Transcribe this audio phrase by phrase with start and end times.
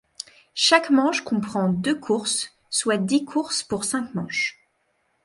[0.55, 4.59] Chaque manche comprend deux courses, soit dix courses pour cinq manches.